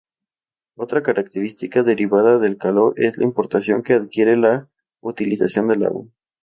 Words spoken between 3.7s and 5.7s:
que adquiere la utilización